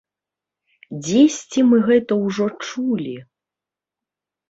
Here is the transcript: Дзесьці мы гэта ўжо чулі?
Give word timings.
Дзесьці 1.03 1.59
мы 1.69 1.77
гэта 1.91 2.19
ўжо 2.25 2.45
чулі? 2.67 3.17